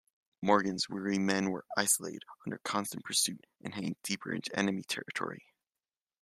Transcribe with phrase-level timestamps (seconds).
[0.41, 5.45] Morgan's weary men were isolated, under constant pursuit, and heading deeper into enemy territory.